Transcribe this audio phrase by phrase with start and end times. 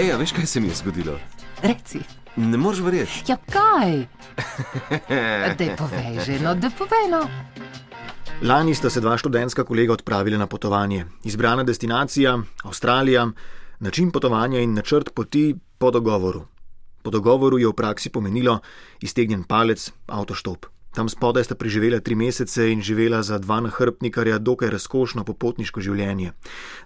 [0.00, 1.12] Ej, a veš, kaj se mi je zgodilo?
[1.62, 1.98] Reci.
[2.36, 3.24] Ne moreš verjeti.
[3.28, 4.06] Ja, kaj?
[5.60, 7.20] Dej povej že, no, da povej no.
[8.40, 11.04] Lani sta se dva študentska kolega odpravila na potovanje.
[11.24, 13.26] Izbrana destinacija, Avstralija,
[13.80, 16.46] način potovanja in načrt poti po dogovoru.
[17.02, 18.58] Po dogovoru je v praksi pomenilo
[19.00, 20.66] iztegnjen palec, avtoštop.
[20.94, 26.32] Tam spodaj sta preživela tri mesece in živela za dva nahrbnikarja dokaj razkošno popotniško življenje.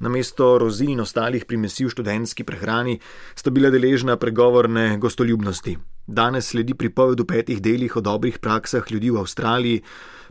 [0.00, 2.98] Namesto rozin in ostalih primesi v študentski prehrani
[3.34, 5.76] sta bila deležna pregovorne gostoljubnosti.
[6.06, 9.82] Danes sledi pripoved v petih delih o dobrih praksah ljudi v Avstraliji,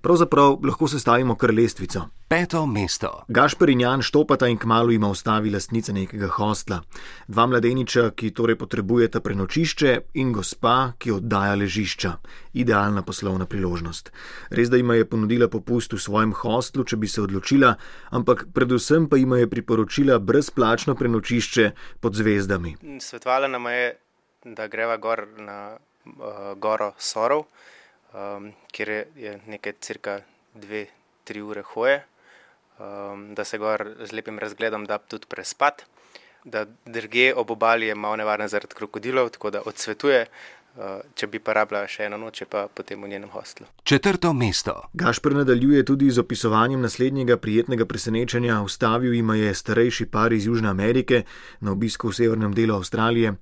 [0.02, 2.10] pravzaprav lahko sestavimo kar lestvico.
[2.28, 3.24] Peto mesto.
[3.28, 6.82] Gašper in Jan štopata in kmalo ima ustavi lastnica nekega hostla.
[7.28, 12.14] Dva mladeniča, ki torej potrebujeta prenočišče, in gospa, ki oddaja ležišča.
[12.54, 14.12] Idealna poslovna priložnost.
[14.50, 17.76] Res, da jima je ponudila popust v svojem hostlu, če bi se odločila,
[18.12, 22.78] ampak predvsem pa jima je priporočila brezplačno prenočišče pod zvezdami.
[23.00, 23.92] Svetovala nam je,
[24.44, 26.14] da greva gor na uh,
[26.58, 27.46] goro Sorov,
[28.14, 30.20] um, kjer je, je nekaj cirka
[30.54, 30.86] dve,
[31.24, 32.02] tri ure hoje,
[32.80, 35.86] um, da se gor z lepim razgledom da tudi prespat.
[36.44, 40.26] Da drugje ob obali je malo nevarno zaradi krokodilov, tako da odsvetuje,
[40.76, 40.84] uh,
[41.16, 43.68] če bi pa rabila še eno noč, pa potem v njenem hostlu.
[43.84, 44.74] Četrto mesto.
[44.94, 48.62] Gašper nadaljuje tudi z opisovanjem naslednjega prijetnega presenečenja.
[48.66, 51.24] Ustavil jima je starejši par iz Južne Amerike
[51.60, 53.36] na obisku v severnem delu Avstralije.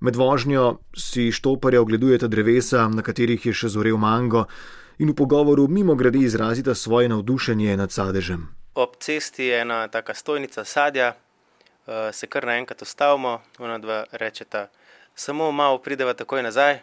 [0.00, 4.46] Med vožnjo si štoparja ogledujeta drevesa, na katerih je še zorel mango,
[4.98, 8.48] in v pogovoru mimo grede izrazita svoje navdušenje nad sadežem.
[8.74, 14.68] Ob cesti je ena taka stojnica sadja, uh, se kar naenkrat ustavimo, ona dva rečeta,
[15.14, 16.80] samo malo prideva takoj nazaj.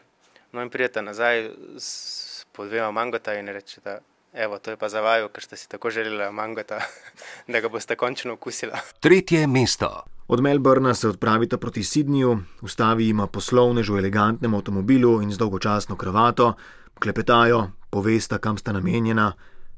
[0.53, 3.99] No in prideta nazaj s po dvema mangota in rečeta,
[4.37, 6.79] evo, to je pa za vaju, ker ste si tako želela mangota,
[7.51, 8.79] da ga boste končno okusila.
[8.99, 10.03] Tretje mesto.
[10.27, 15.95] Od Melbourna se odpravita proti Sydneyju, ustavi ima poslovnež v elegantnem avtomobilu in z dolgočasno
[15.95, 16.53] kravato,
[16.99, 19.33] klepetajo, povesta, kam sta namenjena,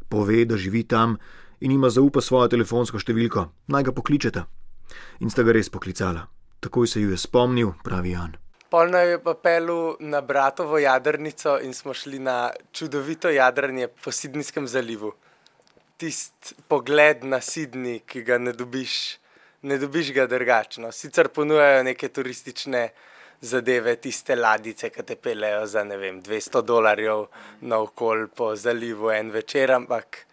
[0.10, 1.18] pove, da živi tam
[1.60, 4.46] in ima zaupa svojo telefonsko številko, naj ga pokličeta.
[5.22, 6.26] In sta ga res poklicala.
[6.60, 8.36] Takoj se ju je spomnil, pravi Jan.
[8.70, 14.68] Polno je pa pelu na bratovo jadrnico in smo šli na čudovito jadranje po Sidnijskem
[14.68, 15.14] zalivu.
[15.98, 19.18] Tisti pogled na Sidney, ki ga ne dobiš,
[19.62, 20.92] ne dobiš ga drugačno.
[20.92, 22.90] Sicer ponujajo neke turistične
[23.42, 27.26] zadeve, tiste ladice, ki te pelejo za ne vem, 200 dolarjev
[27.62, 30.26] na okol po zalivu en večer, ampak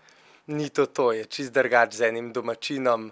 [0.47, 3.10] ni to to, je čist drugač z enim domačinom,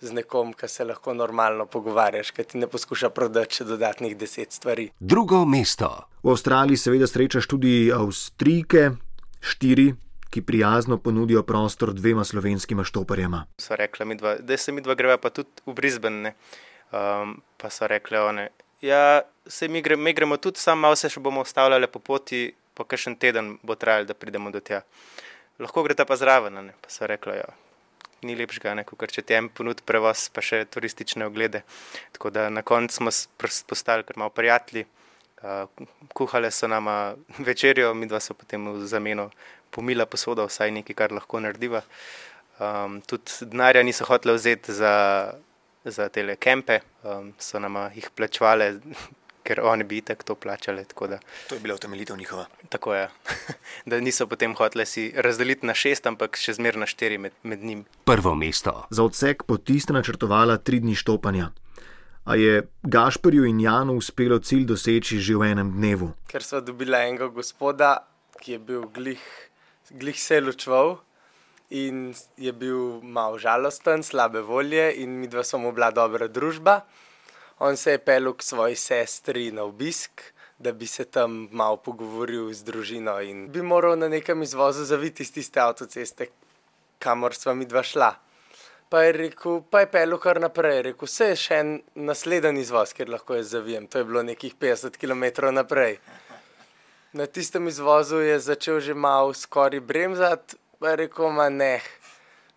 [0.00, 4.52] z nekom, ki se lahko normalno pogovarjaš, ki ti ne poskuša prodati še dodatnih deset
[4.52, 4.90] stvari.
[5.00, 5.90] Drugo mesto.
[6.22, 8.90] V Avstraliji seveda srečaš tudi Avstrijke,
[9.40, 9.94] štiri,
[10.30, 13.46] ki prijazno ponudijo prostor dvema slovenskima štoparjema.
[13.62, 16.22] So rekla mi dva, da se mi dva greva pa tudi v Brisbane.
[16.22, 16.34] ne.
[16.92, 18.48] Um, pa so rekle one,
[18.80, 22.52] ja, se mi, gre, mi gremo tudi, samo malo se še bomo ustavljali po poti,
[22.74, 24.82] po kakšen teden bo trajalo, da pridemo do tja.
[25.58, 26.76] Lahko greta pa zraven, a ne?
[26.80, 27.48] pa so rekla, ja,
[28.24, 31.62] ni lepšega, ne, ker če ti en ponud prevoz, pa še turistične oglede.
[32.16, 33.12] Tako da na koncu smo
[33.68, 34.86] postali kar malo prijatelji.
[35.44, 35.68] Uh,
[36.16, 37.14] kuhale so nama
[37.48, 39.28] večerjo, mi dva so potem v zameno
[39.70, 41.82] pomila posodo, vsaj nekaj, kar lahko narediva.
[42.56, 44.94] Um, tudi denarja niso hotele vzeti za,
[45.84, 48.78] za te kempe, um, so nama jih plačevale,
[49.46, 50.84] ker oni bi itak to plačali.
[50.84, 51.18] Tako da,
[51.48, 52.46] To je bila utemeljitev njihova.
[52.68, 53.08] tako je.
[53.90, 57.62] da niso potem hotele si razdeliti na šest, ampak še zmeraj na štiri med, med
[57.62, 57.84] njimi.
[58.04, 58.86] Prvo mesto.
[58.90, 61.52] Za odsek poti sta načrtovala tri dni štopanja.
[62.26, 66.10] A je Gašperju in Janu uspelo cilj doseči že v enem dnevu.
[66.26, 68.00] Ker so dobila enega gospoda,
[68.42, 69.22] ki je bil glih,
[69.94, 70.96] glih se ločval
[71.70, 76.80] in je bil malo žalosten, slabe volje in mi dva smo bila dobra družba.
[77.58, 80.22] On se je pelil k svoji sestri na obisk,
[80.58, 85.22] da bi se tam malo pogovoril z družino in bi moral na nekem izvozu zaviti
[85.22, 86.28] iz tiste avtoceste,
[86.98, 88.14] kamor sva mi dva šla.
[88.88, 90.82] Pa je rekel, pa je pelil kar naprej.
[90.90, 93.88] Rekel, vse je še en naslednji izvoz, kjer lahko jaz zavijem.
[93.90, 95.98] To je bilo nekih 50 km naprej.
[97.12, 101.80] Na tistem izvozu je začel že malo skoraj bremzati, pa je rekel, ma ne,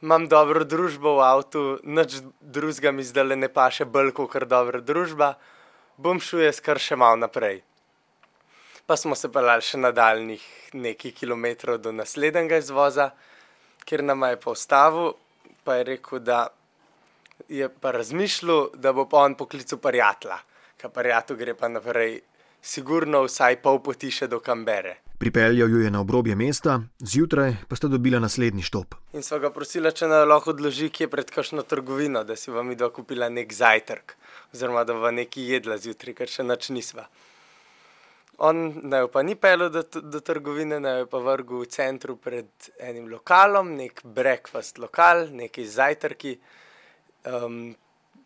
[0.01, 4.79] imam dobro družbo v avtu, nič drugega mi zdaj ne paše bolj kot kar dobra
[4.81, 5.35] družba,
[5.97, 7.61] bom šel jaz kar še malo naprej.
[8.87, 13.11] Pa smo se pelali še nadaljnih nekaj kilometrov do naslednjega izvoza,
[13.85, 15.11] kjer nam je postavil,
[15.63, 16.47] pa je rekel, da
[17.49, 20.39] je pa razmišljal, da bo pa on poklical prijatelja,
[20.79, 22.19] ker prijatelj gre pa naprej,
[22.61, 25.08] sigurno vsaj pol poti še do Kambere.
[25.19, 28.95] Pripeljal jo je na obrobje mesta, zjutraj pa sta dobila naslednji štop.
[29.13, 32.53] In sva ga prosila, če naj lahko odloži, ki je pred kakšno trgovino, da si
[32.55, 34.15] vam idva kupila nek zajtrk,
[34.53, 37.03] oziroma da va neki jedla zjutraj, ker še nič nisva.
[38.47, 38.63] On
[38.93, 43.75] naj pa ni pel do, do trgovine, naj pa vrgel v centru pred enim lokalom,
[43.75, 46.37] nek breakfast lokal, neki zajtrki.
[47.27, 47.75] Um,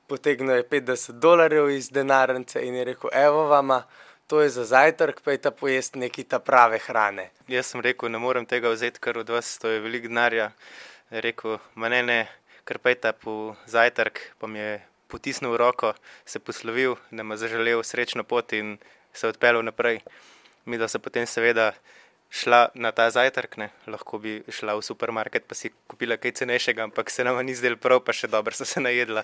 [0.06, 3.82] potegnil je 50 dolarjev iz denarnice in je rekel: Evo vama,
[4.28, 7.30] to je za zajtrk, pa je ta pojest neki ta prave hrane.
[7.48, 10.52] Jaz sem rekel, ne morem tega vzeti kar od vas, to je veliko denarja.
[11.12, 12.28] Je rekel, ne,
[12.64, 15.94] kar pa je ta po zajtrk, pa mi je potisnil roko,
[16.26, 18.78] se poslovil, da me zaželel srečno pot in
[19.14, 20.00] se odpeljal naprej.
[20.66, 21.74] Mi da se potem seveda
[22.34, 23.70] šla na ta zajtrk, ne?
[23.88, 27.78] lahko bi šla v supermarket pa si kupila kaj cenejšega, ampak se nam ni zdel
[27.78, 29.22] prav, pa še dobro so se najedla.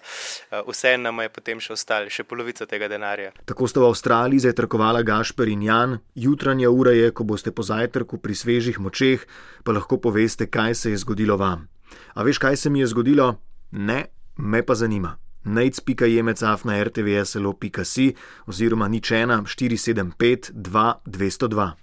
[0.52, 3.34] Uh, vse nam je potem še ostalo, še polovico tega denarja.
[3.50, 8.22] Tako sta v Avstraliji zajtrkovala Gašper in Jan, jutranja ura je, ko boste po zajtrku
[8.22, 9.26] pri svežih močeh,
[9.66, 11.66] pa lahko poveste, kaj se je zgodilo vam.
[12.14, 13.34] A veš, kaj se mi je zgodilo?
[13.74, 14.06] Ne,
[14.38, 18.14] me pa zanima najc.jemecaf na rtvslo.si
[18.46, 21.72] oziroma nič ena 475 2 202.